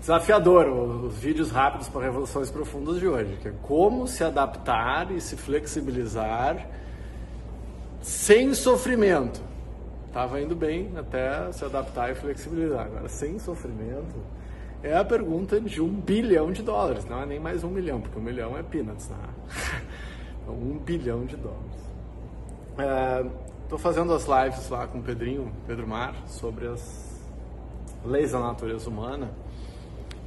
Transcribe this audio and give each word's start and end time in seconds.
desafiador 0.00 0.66
os 0.66 1.18
vídeos 1.18 1.50
rápidos 1.50 1.88
para 1.88 2.02
revoluções 2.02 2.50
profundas 2.50 2.98
de 2.98 3.06
hoje, 3.06 3.38
que 3.40 3.48
é 3.48 3.52
como 3.62 4.08
se 4.08 4.24
adaptar 4.24 5.10
e 5.12 5.20
se 5.20 5.36
flexibilizar 5.36 6.66
sem 8.00 8.54
sofrimento. 8.54 9.40
Estava 10.06 10.40
indo 10.40 10.56
bem 10.56 10.90
até 10.96 11.52
se 11.52 11.64
adaptar 11.64 12.10
e 12.10 12.14
flexibilizar. 12.14 12.86
Agora, 12.86 13.08
sem 13.08 13.38
sofrimento, 13.38 14.16
é 14.82 14.96
a 14.96 15.04
pergunta 15.04 15.60
de 15.60 15.80
um 15.80 15.88
bilhão 15.88 16.50
de 16.50 16.62
dólares. 16.62 17.04
Não 17.04 17.22
é 17.22 17.26
nem 17.26 17.38
mais 17.38 17.62
um 17.62 17.68
milhão, 17.68 18.00
porque 18.00 18.18
um 18.18 18.22
milhão 18.22 18.56
é 18.58 18.62
peanuts, 18.62 19.08
né? 19.08 19.16
Então, 20.42 20.54
um 20.54 20.78
bilhão 20.78 21.26
de 21.26 21.36
dólares. 21.36 21.90
Estou 23.62 23.78
é, 23.78 23.82
fazendo 23.82 24.14
as 24.14 24.26
lives 24.26 24.70
lá 24.70 24.86
com 24.86 24.98
o 24.98 25.02
Pedrinho, 25.02 25.52
Pedro 25.66 25.86
Mar, 25.86 26.14
sobre 26.26 26.66
as 26.66 27.20
leis 28.02 28.32
da 28.32 28.40
natureza 28.40 28.88
humana. 28.88 29.30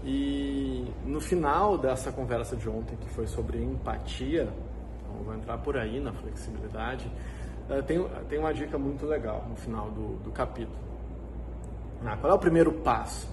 E 0.05 0.85
no 1.05 1.21
final 1.21 1.77
dessa 1.77 2.12
conversa 2.12 2.55
de 2.55 2.67
ontem, 2.70 2.98
que 2.98 3.09
foi 3.09 3.25
sobre 3.25 3.63
empatia, 3.63 4.49
então 5.02 5.23
vou 5.23 5.34
entrar 5.34 5.57
por 5.59 5.77
aí 5.77 5.99
na 5.99 6.12
flexibilidade, 6.12 7.09
é, 7.70 7.81
tem, 7.81 8.05
tem 8.27 8.39
uma 8.39 8.53
dica 8.53 8.77
muito 8.77 9.05
legal 9.05 9.45
no 9.48 9.55
final 9.55 9.89
do, 9.91 10.17
do 10.17 10.31
capítulo. 10.31 10.77
Ah, 12.05 12.17
qual 12.17 12.34
é 12.34 12.35
o 12.35 12.39
primeiro 12.39 12.73
passo? 12.73 13.29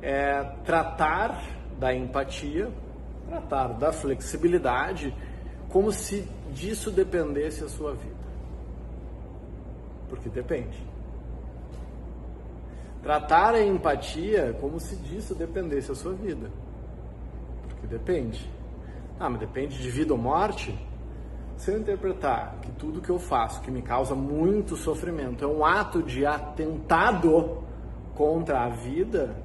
É 0.00 0.44
tratar 0.64 1.42
da 1.78 1.92
empatia, 1.92 2.70
tratar 3.28 3.68
da 3.68 3.92
flexibilidade 3.92 5.12
como 5.68 5.90
se 5.90 6.28
disso 6.52 6.88
dependesse 6.90 7.64
a 7.64 7.68
sua 7.68 7.94
vida. 7.94 8.14
Porque 10.08 10.28
depende. 10.28 10.93
Tratar 13.04 13.54
a 13.54 13.62
empatia 13.62 14.56
como 14.58 14.80
se 14.80 14.96
disso 14.96 15.34
dependesse 15.34 15.92
a 15.92 15.94
sua 15.94 16.14
vida. 16.14 16.50
Porque 17.68 17.86
depende. 17.86 18.50
Ah, 19.20 19.28
mas 19.28 19.40
depende 19.40 19.76
de 19.76 19.90
vida 19.90 20.14
ou 20.14 20.18
morte? 20.18 20.74
Se 21.58 21.70
eu 21.70 21.78
interpretar 21.78 22.58
que 22.62 22.72
tudo 22.72 23.02
que 23.02 23.10
eu 23.10 23.18
faço 23.18 23.60
que 23.60 23.70
me 23.70 23.82
causa 23.82 24.14
muito 24.14 24.74
sofrimento 24.74 25.44
é 25.44 25.46
um 25.46 25.62
ato 25.62 26.02
de 26.02 26.24
atentado 26.24 27.62
contra 28.14 28.64
a 28.64 28.70
vida, 28.70 29.36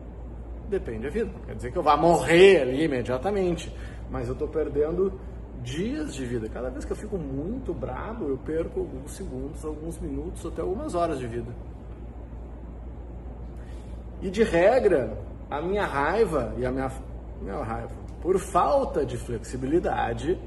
depende 0.69 1.03
da 1.03 1.09
vida. 1.09 1.31
Quer 1.45 1.55
dizer 1.55 1.71
que 1.73 1.77
eu 1.77 1.83
vá 1.83 1.97
morrer 1.97 2.61
ali 2.61 2.85
imediatamente, 2.85 3.75
mas 4.09 4.27
eu 4.27 4.33
estou 4.33 4.47
perdendo 4.47 5.19
dias 5.61 6.15
de 6.15 6.25
vida. 6.25 6.47
Cada 6.47 6.69
vez 6.69 6.85
que 6.85 6.93
eu 6.93 6.97
fico 6.97 7.17
muito 7.17 7.73
bravo, 7.73 8.29
eu 8.29 8.37
perco 8.37 8.79
alguns 8.79 9.11
segundos, 9.11 9.65
alguns 9.65 9.99
minutos, 9.99 10.45
até 10.45 10.61
algumas 10.61 10.95
horas 10.95 11.19
de 11.19 11.27
vida. 11.27 11.53
E 14.21 14.29
de 14.29 14.43
regra, 14.43 15.17
a 15.49 15.61
minha 15.61 15.85
raiva 15.85 16.53
e 16.57 16.65
a 16.65 16.71
minha, 16.71 16.91
minha 17.41 17.63
raiva 17.63 17.99
por 18.21 18.37
falta 18.37 19.05
de 19.05 19.17
flexibilidade 19.17 20.39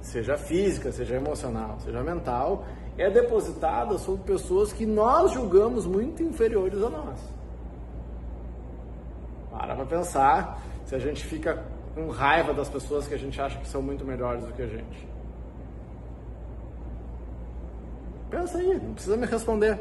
seja 0.00 0.36
física, 0.36 0.90
seja 0.90 1.16
emocional, 1.16 1.78
seja 1.80 2.02
mental, 2.02 2.64
é 2.96 3.10
depositada 3.10 3.98
sobre 3.98 4.22
pessoas 4.22 4.72
que 4.72 4.86
nós 4.86 5.32
julgamos 5.32 5.86
muito 5.86 6.22
inferiores 6.22 6.82
a 6.82 6.88
nós. 6.88 7.20
Para 9.50 9.74
para 9.74 9.84
pensar 9.84 10.62
se 10.86 10.94
a 10.94 10.98
gente 10.98 11.24
fica 11.24 11.62
com 11.94 12.08
raiva 12.08 12.54
das 12.54 12.68
pessoas 12.68 13.06
que 13.06 13.14
a 13.14 13.18
gente 13.18 13.40
acha 13.40 13.58
que 13.58 13.68
são 13.68 13.82
muito 13.82 14.04
melhores 14.04 14.44
do 14.44 14.52
que 14.52 14.62
a 14.62 14.66
gente. 14.66 15.08
Pensa 18.30 18.58
aí, 18.58 18.80
não 18.80 18.94
precisa 18.94 19.16
me 19.16 19.26
responder. 19.26 19.78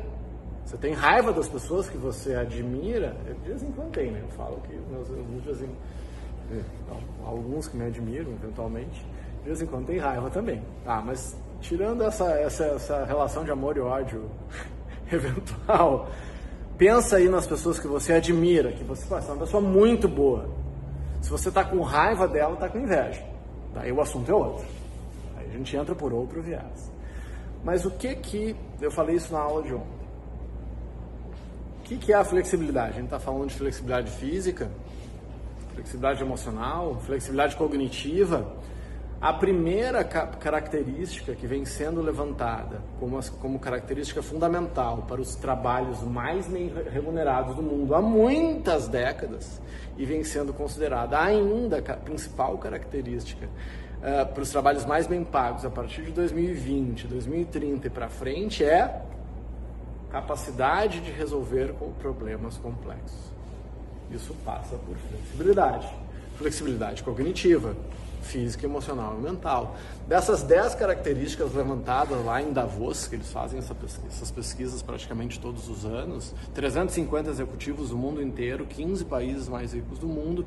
Você 0.70 0.78
tem 0.78 0.94
raiva 0.94 1.34
das 1.34 1.50
pessoas 1.50 1.90
que 1.90 1.98
você 1.98 2.36
admira? 2.36 3.18
Eu 3.26 3.34
de 3.34 3.50
vez 3.50 3.64
em 3.64 3.72
quando 3.72 3.92
tem, 3.92 4.12
né? 4.12 4.22
Eu 4.22 4.30
falo 4.38 4.62
que 4.62 4.76
meus 4.76 5.10
alunos, 5.10 5.64
alguns 7.26 7.68
que 7.68 7.76
me 7.76 7.86
admiram, 7.86 8.32
eventualmente, 8.34 9.04
de 9.40 9.46
vez 9.46 9.64
em 9.64 9.66
quando 9.66 9.88
tem 9.88 9.98
raiva 9.98 10.30
também. 10.30 10.62
Ah, 10.86 11.02
mas 11.04 11.36
tirando 11.60 12.04
essa, 12.04 12.26
essa, 12.34 12.66
essa 12.66 13.04
relação 13.04 13.44
de 13.44 13.50
amor 13.50 13.78
e 13.78 13.80
ódio 13.80 14.30
eventual, 15.12 16.08
pensa 16.78 17.16
aí 17.16 17.28
nas 17.28 17.48
pessoas 17.48 17.80
que 17.80 17.88
você 17.88 18.14
admira, 18.14 18.72
que 18.72 18.84
você 18.84 19.12
é 19.12 19.18
uma 19.18 19.38
pessoa 19.38 19.62
muito 19.62 20.08
boa. 20.08 20.52
Se 21.20 21.32
você 21.32 21.50
está 21.50 21.64
com 21.64 21.82
raiva 21.82 22.28
dela, 22.28 22.54
está 22.54 22.70
com 22.70 22.78
inveja. 22.78 23.26
Daí 23.74 23.92
o 23.92 24.00
assunto 24.00 24.30
é 24.30 24.36
outro. 24.36 24.68
Aí 25.36 25.48
a 25.48 25.52
gente 25.52 25.76
entra 25.76 25.96
por 25.96 26.14
outro 26.14 26.44
viés. 26.44 26.92
Mas 27.64 27.86
o 27.86 27.90
que 27.90 28.14
que. 28.14 28.56
Eu 28.80 28.92
falei 28.92 29.16
isso 29.16 29.34
na 29.34 29.40
aula 29.40 29.64
de 29.64 29.74
ontem. 29.74 29.99
Que, 31.90 31.98
que 31.98 32.14
é 32.14 32.16
a 32.16 32.24
flexibilidade? 32.24 32.92
A 32.92 32.96
gente 32.98 33.06
está 33.06 33.20
falando 33.20 33.48
de 33.48 33.56
flexibilidade 33.56 34.12
física, 34.12 34.70
flexibilidade 35.74 36.22
emocional, 36.22 37.02
flexibilidade 37.04 37.56
cognitiva. 37.56 38.48
A 39.20 39.34
primeira 39.34 40.04
característica 40.04 41.34
que 41.34 41.48
vem 41.48 41.66
sendo 41.66 42.00
levantada 42.00 42.84
como, 43.00 43.20
como 43.42 43.58
característica 43.58 44.22
fundamental 44.22 45.04
para 45.08 45.20
os 45.20 45.34
trabalhos 45.34 46.04
mais 46.04 46.48
bem 46.48 46.72
remunerados 46.92 47.56
do 47.56 47.64
mundo 47.64 47.96
há 47.96 48.02
muitas 48.04 48.88
décadas 48.88 49.60
e 49.98 50.06
vem 50.06 50.24
sendo 50.24 50.54
considerada 50.54 51.20
ainda 51.20 51.80
a 51.80 51.98
principal 51.98 52.56
característica 52.60 53.48
uh, 53.48 54.32
para 54.32 54.44
os 54.44 54.52
trabalhos 54.52 54.86
mais 54.86 55.08
bem 55.08 55.24
pagos 55.24 55.66
a 55.66 55.72
partir 55.72 56.04
de 56.04 56.12
2020, 56.12 57.08
2030 57.08 57.88
e 57.88 57.90
para 57.90 58.10
frente 58.10 58.64
é 58.64 59.09
capacidade 60.12 61.00
de 61.02 61.12
resolver 61.12 61.74
problemas 62.00 62.58
complexos. 62.58 63.30
Isso 64.12 64.34
passa 64.44 64.76
por 64.76 64.98
flexibilidade, 64.98 65.88
flexibilidade 66.38 67.04
cognitiva, 67.04 67.76
física, 68.22 68.66
emocional 68.66 69.16
e 69.20 69.22
mental. 69.22 69.76
Dessas 70.08 70.44
10 70.44 70.76
características 70.76 71.54
levantadas 71.54 72.24
lá 72.26 72.42
em 72.42 72.52
Davos, 72.52 73.08
que 73.08 73.16
eles 73.16 73.32
fazem 73.32 73.60
essa 73.60 73.76
pesquisa, 73.76 74.08
essas 74.08 74.32
pesquisas 74.32 74.82
praticamente 74.82 75.40
todos 75.40 75.70
os 75.70 75.86
anos, 75.86 76.34
350 76.54 77.30
executivos 77.30 77.90
do 77.90 77.98
mundo 77.98 78.22
inteiro, 78.22 78.66
15 78.66 79.06
países 79.06 79.48
mais 79.48 79.74
ricos 79.74 80.00
do 80.00 80.08
mundo, 80.08 80.46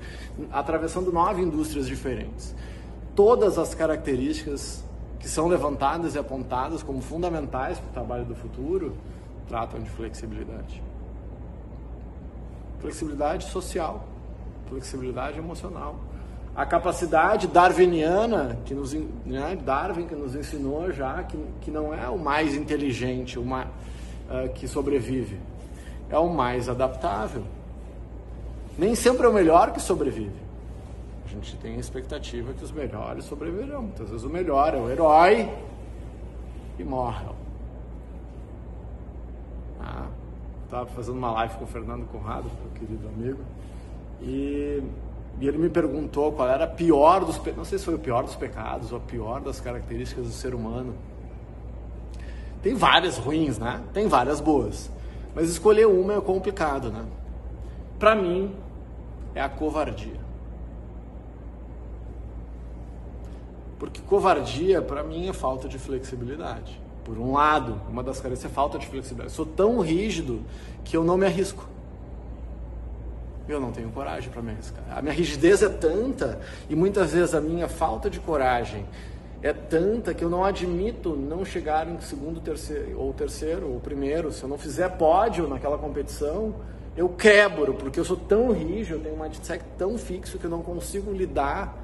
atravessando 0.51 1.13
nove 1.13 1.41
indústrias 1.41 1.87
diferentes. 1.87 2.55
Todas 3.15 3.59
as 3.59 3.75
características 3.75 4.83
que 5.21 5.29
são 5.29 5.47
levantadas 5.47 6.17
e 6.17 6.19
apontadas 6.19 6.83
como 6.83 7.01
fundamentais 7.01 7.79
para 7.79 7.89
o 7.89 7.93
trabalho 7.93 8.25
do 8.25 8.35
futuro 8.35 8.97
tratam 9.49 9.81
de 9.81 9.91
flexibilidade. 9.91 10.83
Flexibilidade 12.81 13.45
social, 13.45 14.05
flexibilidade 14.69 15.39
emocional, 15.39 15.97
a 16.55 16.67
capacidade 16.67 17.47
darwiniana 17.47 18.59
que 18.65 18.75
nos 18.75 18.93
né, 18.93 19.57
Darwin 19.65 20.07
que 20.07 20.15
nos 20.15 20.35
ensinou 20.35 20.93
já 20.93 21.23
que, 21.23 21.39
que 21.63 21.71
não 21.71 21.95
é 21.95 22.09
o 22.09 22.19
mais 22.19 22.55
inteligente 22.55 23.39
mais, 23.39 23.69
uh, 23.69 24.49
que 24.55 24.69
sobrevive. 24.69 25.39
É 26.11 26.19
o 26.19 26.29
mais 26.29 26.69
adaptável. 26.69 27.45
Nem 28.77 28.95
sempre 28.95 29.27
é 29.27 29.29
o 29.29 29.33
melhor 29.33 29.73
que 29.73 29.81
sobrevive. 29.81 30.43
A 31.25 31.29
gente 31.29 31.57
tem 31.57 31.77
a 31.77 31.79
expectativa 31.79 32.53
que 32.53 32.63
os 32.63 32.71
melhores 32.71 33.25
sobreviverão. 33.25 33.83
Muitas 33.83 34.11
vezes 34.11 34.25
o 34.25 34.29
melhor 34.29 34.75
é 34.75 34.79
o 34.79 34.91
herói 34.91 35.51
e 36.79 36.85
morre 36.85 37.25
ah, 39.83 40.07
estava 40.73 40.87
fazendo 40.87 41.19
uma 41.19 41.31
live 41.33 41.55
com 41.57 41.65
o 41.65 41.67
Fernando 41.67 42.07
Conrado 42.07 42.45
meu 42.45 42.73
querido 42.73 43.07
amigo 43.07 43.41
e 44.23 44.83
e 45.41 45.49
ele 45.49 45.59
me 45.59 45.69
perguntou 45.69 46.33
qual 46.33 46.49
era 46.49 46.65
a 46.65 46.69
pior 46.69 47.25
dos 47.25 47.41
não 47.57 47.65
sei 47.65 47.79
se 47.79 47.85
foi 47.85 47.95
o 47.95 47.99
pior 47.99 48.23
dos 48.23 48.35
pecados 48.35 48.93
ou 48.93 48.99
a 48.99 49.01
pior 49.01 49.41
das 49.41 49.61
características 49.61 50.27
do 50.27 50.33
ser 50.33 50.55
humano. 50.55 50.95
Tem 52.63 52.75
várias 52.75 53.17
ruins, 53.17 53.59
né? 53.59 53.83
Tem 53.95 54.07
várias 54.07 54.41
boas. 54.41 54.91
Mas 55.35 55.49
escolher 55.49 55.87
uma 55.87 56.15
é 56.15 56.21
complicado, 56.21 56.91
né? 56.91 57.05
Para 57.99 58.15
mim 58.15 58.55
é 59.35 59.41
a 59.41 59.49
covardia. 59.49 60.21
Porque 63.79 64.01
covardia 64.03 64.83
para 64.83 65.03
mim 65.03 65.29
é 65.29 65.33
falta 65.33 65.67
de 65.67 65.79
flexibilidade. 65.79 66.82
Por 67.05 67.19
um 67.19 67.33
lado, 67.33 67.81
uma 67.89 68.03
das 68.03 68.17
características 68.19 68.53
é 68.53 68.55
falta 68.55 68.79
de 68.79 68.87
flexibilidade. 68.87 69.31
Eu 69.31 69.35
sou 69.35 69.47
tão 69.47 69.81
rígido 69.81 70.43
que 70.85 70.97
eu 70.97 71.03
não 71.03 71.17
me 71.17 71.27
arrisco. 71.27 71.69
Eu 73.49 73.61
não 73.61 73.73
tenho 73.73 73.91
coragem 73.91 74.31
para 74.31 74.41
me 74.41 74.53
arriscar. 74.53 74.85
A 74.91 75.03
minha 75.03 75.13
rigidez 75.13 75.63
é 75.63 75.69
tanta 75.69 76.41
e 76.71 76.77
muitas 76.77 77.13
vezes 77.13 77.35
a 77.35 77.41
minha 77.41 77.69
falta 77.69 78.09
de 78.09 78.21
coragem 78.21 78.87
é 79.43 79.53
tanta 79.53 80.15
que 80.15 80.23
eu 80.23 80.31
não 80.31 80.45
admito 80.45 81.17
não 81.17 81.45
chegar 81.45 81.89
em 81.89 82.01
segundo, 82.01 82.41
terceiro, 82.41 82.97
ou 82.99 83.13
terceiro, 83.13 83.69
ou 83.69 83.81
primeiro. 83.81 84.31
Se 84.31 84.45
eu 84.45 84.49
não 84.49 84.57
fizer 84.57 84.89
pódio 84.91 85.49
naquela 85.49 85.77
competição, 85.77 86.55
eu 86.97 87.09
quebro, 87.09 87.75
porque 87.75 87.99
eu 87.99 88.05
sou 88.05 88.17
tão 88.17 88.53
rígido, 88.53 88.99
eu 88.99 89.03
tenho 89.03 89.15
uma 89.17 89.25
mindset 89.25 89.65
tão 89.77 89.99
fixo 89.99 90.39
que 90.39 90.45
eu 90.45 90.51
não 90.51 90.63
consigo 90.63 91.11
lidar 91.11 91.77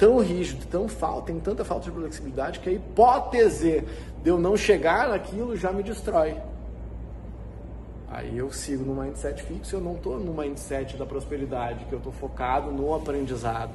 tão 0.00 0.18
rígido, 0.18 0.64
tão 0.66 0.88
falta, 0.88 1.26
tem 1.26 1.38
tanta 1.38 1.62
falta 1.62 1.84
de 1.84 1.90
flexibilidade 1.90 2.58
que 2.60 2.70
a 2.70 2.72
hipótese 2.72 3.84
de 4.22 4.30
eu 4.30 4.38
não 4.38 4.56
chegar 4.56 5.10
naquilo 5.10 5.54
já 5.54 5.70
me 5.70 5.82
destrói. 5.82 6.38
Aí 8.10 8.38
eu 8.38 8.50
sigo 8.50 8.82
no 8.82 8.98
mindset 9.00 9.42
fixo, 9.42 9.76
eu 9.76 9.80
não 9.80 9.96
estou 9.96 10.18
no 10.18 10.32
mindset 10.32 10.96
da 10.96 11.04
prosperidade, 11.04 11.84
que 11.84 11.92
eu 11.92 11.98
estou 11.98 12.12
focado 12.12 12.72
no 12.72 12.94
aprendizado. 12.94 13.72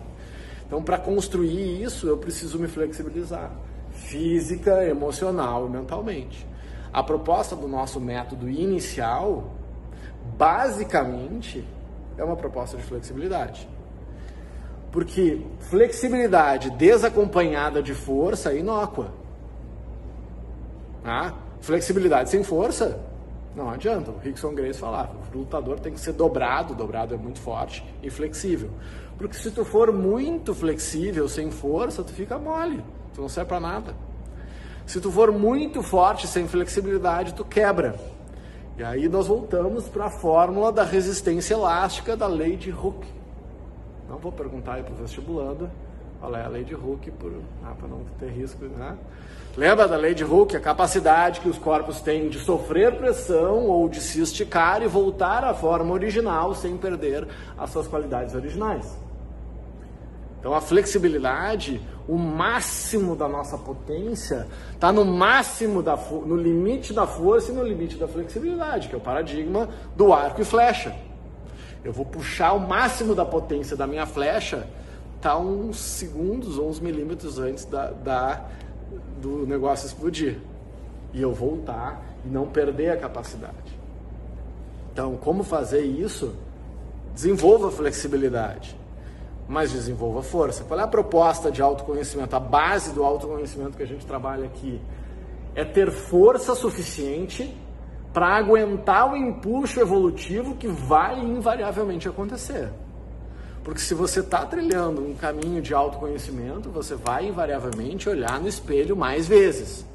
Então, 0.66 0.82
para 0.82 0.98
construir 0.98 1.84
isso, 1.84 2.08
eu 2.08 2.18
preciso 2.18 2.58
me 2.58 2.68
flexibilizar, 2.68 3.52
física, 3.92 4.84
emocional 4.84 5.68
e 5.68 5.70
mentalmente. 5.70 6.46
A 6.92 7.04
proposta 7.04 7.56
do 7.56 7.68
nosso 7.68 8.02
método 8.02 8.50
inicial, 8.50 9.52
basicamente, 10.36 11.64
é 12.18 12.24
uma 12.24 12.36
proposta 12.36 12.76
de 12.78 12.84
flexibilidade. 12.84 13.75
Porque 14.96 15.42
flexibilidade 15.60 16.70
desacompanhada 16.70 17.84
de 17.84 17.94
força 17.94 18.54
é 18.54 18.60
inócua. 18.60 19.14
Ah, 21.04 21.34
flexibilidade 21.60 22.30
sem 22.30 22.46
força 22.46 22.98
não 23.54 23.70
adianta. 23.70 24.10
O 24.10 24.18
Rickson 24.20 24.56
Grace 24.56 24.80
falava, 24.80 25.12
o 25.34 25.38
lutador 25.38 25.82
tem 25.82 25.92
que 25.92 26.00
ser 26.00 26.14
dobrado, 26.14 26.74
dobrado 26.74 27.14
é 27.14 27.18
muito 27.18 27.42
forte 27.42 27.84
e 28.02 28.10
flexível. 28.10 28.70
Porque 29.18 29.36
se 29.36 29.52
tu 29.52 29.66
for 29.66 29.92
muito 29.92 30.56
flexível, 30.56 31.28
sem 31.28 31.52
força, 31.52 32.02
tu 32.02 32.14
fica 32.14 32.40
mole, 32.40 32.82
tu 33.14 33.20
não 33.20 33.28
serve 33.28 33.50
para 33.50 33.60
nada. 33.60 33.94
Se 34.86 35.02
tu 35.02 35.12
for 35.12 35.30
muito 35.30 35.84
forte, 35.84 36.26
sem 36.26 36.48
flexibilidade, 36.48 37.34
tu 37.34 37.44
quebra. 37.44 38.00
E 38.78 38.84
aí 38.84 39.10
nós 39.10 39.28
voltamos 39.28 39.90
para 39.90 40.06
a 40.06 40.10
fórmula 40.10 40.72
da 40.72 40.86
resistência 40.86 41.54
elástica 41.54 42.16
da 42.16 42.28
lei 42.28 42.56
de 42.56 42.72
Hooke. 42.72 43.25
Não 44.10 44.18
vou 44.18 44.32
perguntar 44.32 44.76
aí 44.76 44.84
para 44.84 44.94
o 44.94 44.98
vestibulando 44.98 45.70
qual 46.20 46.36
é 46.36 46.44
a 46.44 46.48
lei 46.48 46.64
de 46.64 46.74
Hooke 46.74 47.12
ah, 47.64 47.74
para 47.78 47.88
não 47.88 48.02
ter 48.20 48.30
risco, 48.30 48.66
né? 48.66 48.98
Lembra 49.56 49.88
da 49.88 49.96
lei 49.96 50.14
de 50.14 50.24
Hooke, 50.24 50.58
a 50.58 50.60
capacidade 50.60 51.40
que 51.40 51.48
os 51.48 51.58
corpos 51.58 52.02
têm 52.02 52.28
de 52.28 52.40
sofrer 52.40 52.98
pressão 52.98 53.68
ou 53.68 53.88
de 53.88 54.02
se 54.02 54.22
esticar 54.22 54.82
e 54.82 54.88
voltar 54.88 55.44
à 55.44 55.54
forma 55.54 55.94
original 55.94 56.54
sem 56.54 56.76
perder 56.78 57.28
as 57.58 57.70
suas 57.70 57.88
qualidades 57.88 58.36
originais. 58.36 58.98
Então 60.40 60.54
a 60.54 60.62
flexibilidade, 60.62 61.82
o 62.08 62.18
máximo 62.18 63.16
da 63.16 63.28
nossa 63.28 63.58
potência, 63.58 64.48
está 64.74 64.92
no 64.92 65.06
máximo 65.06 65.82
da 65.82 65.96
no 65.96 66.36
limite 66.36 66.94
da 66.94 67.08
força 67.08 67.52
e 67.52 67.56
no 67.56 67.64
limite 67.64 67.98
da 67.98 68.08
flexibilidade, 68.08 68.88
que 68.88 68.94
é 68.94 68.98
o 68.98 69.02
paradigma 69.02 69.70
do 69.96 70.14
arco 70.14 70.42
e 70.42 70.46
flecha. 70.46 70.94
Eu 71.86 71.94
vou 71.94 72.04
puxar 72.04 72.54
o 72.54 72.60
máximo 72.60 73.14
da 73.14 73.24
potência 73.24 73.78
da 73.78 73.86
minha 73.86 74.08
flecha, 74.08 74.68
tá 75.22 75.38
uns 75.38 75.78
segundos 75.78 76.58
ou 76.58 76.68
uns 76.68 76.80
milímetros 76.80 77.38
antes 77.38 77.64
da, 77.64 77.92
da 77.92 78.46
do 79.22 79.46
negócio 79.46 79.86
explodir. 79.86 80.40
E 81.14 81.22
eu 81.22 81.32
voltar 81.32 82.04
e 82.26 82.28
não 82.28 82.48
perder 82.48 82.90
a 82.90 82.98
capacidade. 82.98 83.80
Então, 84.92 85.16
como 85.16 85.44
fazer 85.44 85.82
isso? 85.82 86.36
Desenvolva 87.14 87.72
flexibilidade 87.72 88.76
mas 89.48 89.72
desenvolva 89.72 90.24
força. 90.24 90.64
Qual 90.64 90.80
é 90.80 90.84
a 90.84 90.88
proposta 90.88 91.52
de 91.52 91.62
autoconhecimento? 91.62 92.36
A 92.36 92.40
base 92.40 92.92
do 92.94 93.04
autoconhecimento 93.04 93.78
que 93.78 93.84
a 93.84 93.88
gente 93.88 94.06
trabalha 94.06 94.46
aqui 94.46 94.82
é 95.54 95.64
ter 95.64 95.92
força 95.92 96.56
suficiente 96.56 97.56
para 98.16 98.30
aguentar 98.38 99.12
o 99.12 99.16
impulso 99.16 99.80
evolutivo 99.80 100.56
que 100.56 100.68
vai 100.68 101.20
invariavelmente 101.20 102.08
acontecer. 102.08 102.72
Porque 103.64 103.80
se 103.80 103.94
você 103.94 104.22
está 104.22 104.44
trilhando 104.46 105.02
um 105.02 105.14
caminho 105.14 105.62
de 105.62 105.74
autoconhecimento, 105.74 106.72
você 106.72 106.96
vai 106.96 107.28
invariavelmente 107.28 108.10
olhar 108.10 108.40
no 108.40 108.48
espelho 108.48 108.96
mais 108.96 109.28
vezes. 109.28 109.86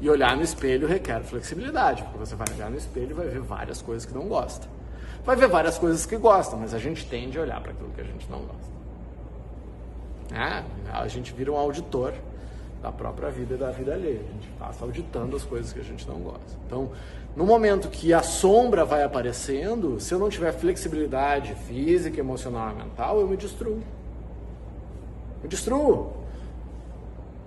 E 0.00 0.08
olhar 0.08 0.36
no 0.36 0.42
espelho 0.42 0.86
requer 0.86 1.22
flexibilidade, 1.22 2.02
porque 2.04 2.18
você 2.18 2.36
vai 2.36 2.46
olhar 2.54 2.70
no 2.70 2.76
espelho 2.76 3.10
e 3.10 3.14
vai 3.14 3.26
ver 3.26 3.40
várias 3.40 3.82
coisas 3.82 4.04
que 4.04 4.14
não 4.14 4.28
gosta 4.28 4.68
vai 5.24 5.36
ver 5.36 5.48
várias 5.48 5.78
coisas 5.78 6.04
que 6.04 6.16
gosta, 6.16 6.56
mas 6.56 6.74
a 6.74 6.78
gente 6.78 7.06
tende 7.06 7.38
a 7.38 7.42
olhar 7.42 7.60
para 7.60 7.72
aquilo 7.72 7.90
que 7.90 8.00
a 8.00 8.04
gente 8.04 8.28
não 8.30 8.40
gosta. 8.40 8.72
É, 10.34 10.64
a 10.92 11.08
gente 11.08 11.32
vira 11.32 11.52
um 11.52 11.56
auditor 11.56 12.14
da 12.82 12.90
própria 12.90 13.30
vida 13.30 13.54
e 13.54 13.58
da 13.58 13.70
vida 13.70 13.92
alheia. 13.94 14.20
A 14.20 14.32
gente 14.32 14.48
passa 14.58 14.84
auditando 14.84 15.36
as 15.36 15.44
coisas 15.44 15.72
que 15.72 15.80
a 15.80 15.84
gente 15.84 16.08
não 16.08 16.16
gosta. 16.16 16.58
Então, 16.66 16.90
no 17.34 17.46
momento 17.46 17.88
que 17.88 18.12
a 18.12 18.22
sombra 18.22 18.84
vai 18.84 19.02
aparecendo, 19.02 19.98
se 19.98 20.12
eu 20.12 20.18
não 20.18 20.28
tiver 20.28 20.52
flexibilidade 20.52 21.54
física, 21.66 22.20
emocional 22.20 22.74
mental, 22.74 23.20
eu 23.20 23.26
me 23.26 23.36
destruo. 23.36 23.82
Me 25.42 25.48
destruo. 25.48 26.12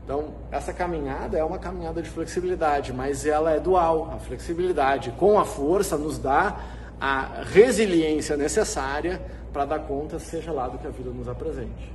Então, 0.04 0.34
essa 0.52 0.74
caminhada 0.74 1.38
é 1.38 1.44
uma 1.44 1.60
caminhada 1.60 2.02
de 2.02 2.10
flexibilidade, 2.10 2.94
mas 2.94 3.26
ela 3.26 3.52
é 3.52 3.60
dual. 3.60 4.12
A 4.14 4.18
flexibilidade 4.18 5.12
com 5.12 5.40
a 5.40 5.46
força 5.46 5.98
nos 5.98 6.18
dá 6.18 6.60
a 7.00 7.44
resiliência 7.44 8.36
necessária 8.36 9.22
para 9.54 9.66
dar 9.66 9.80
conta, 9.80 10.18
seja 10.20 10.52
lá 10.52 10.68
do 10.68 10.78
que 10.78 10.88
a 10.88 10.90
vida 10.90 11.10
nos 11.10 11.28
apresente. 11.28 11.92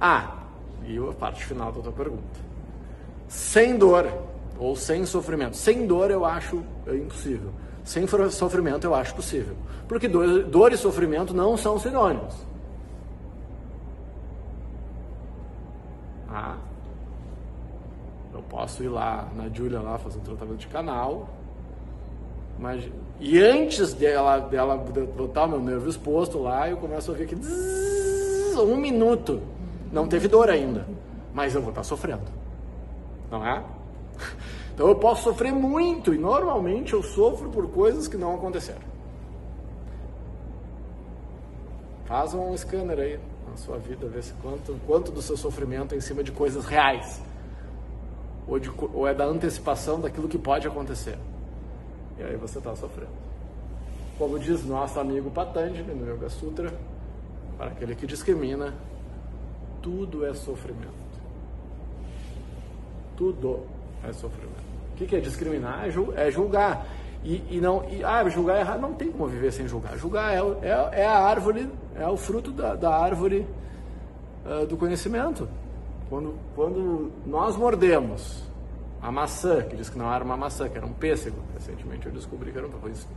Ah, 0.00 0.38
e 0.84 0.98
a 0.98 1.12
parte 1.12 1.44
final 1.44 1.70
da 1.72 1.80
tua 1.80 1.92
pergunta. 1.92 2.40
Sem 3.28 3.76
dor 3.76 4.06
ou 4.58 4.74
sem 4.76 5.06
sofrimento. 5.06 5.56
Sem 5.56 5.86
dor 5.86 6.10
eu 6.10 6.24
acho 6.24 6.62
impossível. 6.86 7.50
Sem 7.84 8.06
sofrimento 8.30 8.86
eu 8.86 8.94
acho 8.94 9.14
possível. 9.14 9.56
Porque 9.86 10.08
dor, 10.08 10.44
dor 10.44 10.72
e 10.72 10.76
sofrimento 10.76 11.32
não 11.32 11.56
são 11.56 11.78
sinônimos. 11.78 12.34
Ah, 16.28 16.56
eu 18.34 18.42
posso 18.42 18.82
ir 18.84 18.88
lá 18.88 19.28
na 19.34 19.48
Julia 19.48 19.80
lá 19.80 19.96
fazer 19.96 20.18
um 20.18 20.22
tratamento 20.22 20.58
de 20.58 20.66
canal, 20.66 21.30
mas, 22.58 22.86
e 23.18 23.40
antes 23.40 23.94
dela, 23.94 24.38
dela 24.40 24.76
botar 24.76 25.44
o 25.44 25.48
meu 25.48 25.60
nervo 25.60 25.88
exposto 25.88 26.38
lá, 26.38 26.68
eu 26.68 26.76
começo 26.76 27.10
a 27.10 27.14
ouvir 27.14 27.26
que 27.26 27.36
um 28.60 28.76
minuto. 28.76 29.40
Não 29.90 30.06
teve 30.06 30.28
dor 30.28 30.50
ainda, 30.50 30.86
mas 31.32 31.54
eu 31.54 31.62
vou 31.62 31.70
estar 31.70 31.82
sofrendo. 31.82 32.24
Não 33.30 33.46
é? 33.46 33.62
Então 34.74 34.86
eu 34.86 34.94
posso 34.94 35.24
sofrer 35.24 35.52
muito 35.52 36.14
e 36.14 36.18
normalmente 36.18 36.92
eu 36.92 37.02
sofro 37.02 37.50
por 37.50 37.68
coisas 37.68 38.06
que 38.06 38.16
não 38.16 38.36
aconteceram. 38.36 38.86
Faz 42.06 42.32
um 42.32 42.56
scanner 42.56 42.98
aí 42.98 43.20
na 43.50 43.56
sua 43.56 43.76
vida, 43.76 44.06
ver 44.06 44.22
se 44.22 44.32
quanto, 44.34 44.76
quanto 44.86 45.10
do 45.10 45.20
seu 45.20 45.36
sofrimento 45.36 45.94
é 45.94 45.98
em 45.98 46.00
cima 46.00 46.22
de 46.22 46.30
coisas 46.30 46.64
reais 46.64 47.20
ou, 48.46 48.58
de, 48.58 48.70
ou 48.94 49.06
é 49.06 49.12
da 49.12 49.24
antecipação 49.24 50.00
daquilo 50.00 50.28
que 50.28 50.38
pode 50.38 50.66
acontecer. 50.66 51.18
E 52.18 52.22
aí 52.22 52.36
você 52.36 52.58
está 52.58 52.74
sofrendo. 52.74 53.12
Como 54.16 54.38
diz 54.38 54.64
nosso 54.64 54.98
amigo 54.98 55.30
Patanjali 55.30 55.94
no 55.94 56.10
Yoga 56.10 56.30
Sutra, 56.30 56.72
para 57.56 57.72
aquele 57.72 57.94
que 57.94 58.06
discrimina, 58.06 58.74
tudo 59.82 60.24
é 60.24 60.32
sofrimento. 60.34 61.08
Tudo 63.16 63.66
é 64.04 64.12
sofrimento. 64.12 64.68
O 64.92 64.96
que 64.96 65.14
é 65.14 65.20
discriminar? 65.20 65.84
É, 65.84 66.28
é 66.28 66.30
julgar. 66.30 66.86
E, 67.24 67.42
e 67.50 67.60
não, 67.60 67.84
e, 67.90 68.02
ah, 68.04 68.28
julgar 68.28 68.56
é 68.56 68.60
errado. 68.60 68.80
Não 68.80 68.94
tem 68.94 69.10
como 69.10 69.26
viver 69.26 69.52
sem 69.52 69.66
julgar. 69.66 69.96
Julgar 69.96 70.32
é, 70.32 70.40
é, 70.62 71.00
é 71.02 71.06
a 71.06 71.18
árvore, 71.18 71.68
é 71.96 72.06
o 72.06 72.16
fruto 72.16 72.50
da, 72.50 72.74
da 72.74 72.96
árvore 72.96 73.46
uh, 74.44 74.66
do 74.66 74.76
conhecimento. 74.76 75.48
Quando, 76.08 76.34
quando 76.54 77.12
nós 77.26 77.56
mordemos 77.56 78.42
a 79.00 79.12
maçã, 79.12 79.62
que 79.62 79.76
diz 79.76 79.88
que 79.88 79.98
não 79.98 80.12
era 80.12 80.24
uma 80.24 80.36
maçã, 80.36 80.68
que 80.68 80.76
era 80.76 80.86
um 80.86 80.92
pêssego. 80.92 81.36
Recentemente 81.54 82.06
eu 82.06 82.12
descobri 82.12 82.50
que 82.50 82.58
era 82.58 82.66
um 82.66 82.70
pêssego. 82.70 83.12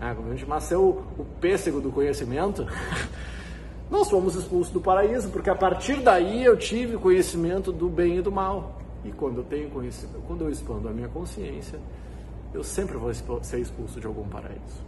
Ah, 0.00 0.14
quando 0.14 0.28
a 0.28 0.36
gente 0.36 0.48
nasceu 0.48 1.04
o 1.18 1.24
pêssego 1.40 1.80
do 1.80 1.90
conhecimento, 1.90 2.66
nós 3.90 4.08
fomos 4.08 4.34
expulsos 4.34 4.72
do 4.72 4.80
paraíso, 4.80 5.30
porque 5.30 5.48
a 5.48 5.54
partir 5.54 6.00
daí 6.02 6.44
eu 6.44 6.56
tive 6.56 6.96
conhecimento 6.96 7.72
do 7.72 7.88
bem 7.88 8.18
e 8.18 8.22
do 8.22 8.30
mal. 8.30 8.78
E 9.06 9.12
quando 9.12 9.38
eu 9.38 9.44
tenho 9.44 9.70
conhecimento, 9.70 10.20
quando 10.26 10.42
eu 10.42 10.50
expando 10.50 10.88
a 10.88 10.92
minha 10.92 11.08
consciência, 11.08 11.78
eu 12.52 12.64
sempre 12.64 12.96
vou 12.96 13.12
ser 13.42 13.60
expulso 13.60 14.00
de 14.00 14.06
algum 14.06 14.26
paraíso. 14.28 14.84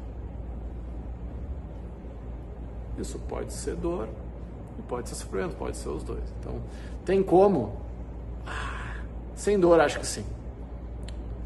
Isso 2.98 3.18
pode 3.28 3.52
ser 3.52 3.76
dor 3.76 4.08
e 4.78 4.82
pode 4.82 5.08
ser 5.08 5.14
sofrimento, 5.14 5.56
pode 5.56 5.76
ser 5.76 5.88
os 5.88 6.02
dois. 6.02 6.25
Então, 6.40 6.60
tem 7.04 7.22
como? 7.22 7.76
Ah, 8.46 9.00
sem 9.34 9.58
dor, 9.58 9.78
acho 9.80 10.00
que 10.00 10.06
sim 10.06 10.25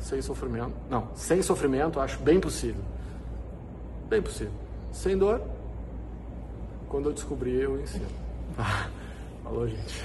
sem 0.02 0.20
sofrimento. 0.20 0.72
Não, 0.90 1.08
sem 1.14 1.40
sofrimento 1.42 2.00
acho 2.00 2.18
bem 2.18 2.40
possível. 2.40 2.82
Bem 4.08 4.20
possível. 4.20 4.52
Sem 4.92 5.16
dor, 5.16 5.40
quando 6.88 7.08
eu 7.08 7.12
descobri, 7.12 7.54
eu 7.54 7.80
ensino. 7.80 8.06
Falou, 9.42 9.66
gente. 9.66 10.04